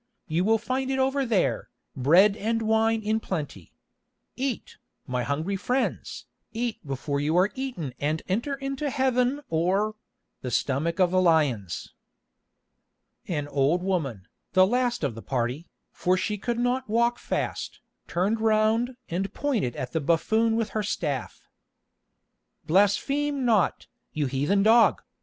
[0.27, 3.71] You will find it over there, bread and wine in plenty.
[4.35, 10.99] Eat, my hungry friends, eat before you are eaten and enter into Heaven or—the stomach
[10.99, 11.93] of the lions."
[13.27, 18.41] An old woman, the last of the party, for she could not walk fast, turned
[18.41, 21.47] round and pointed at the buffoon with her staff.
[22.65, 25.03] "Blaspheme not, you heathen dog!"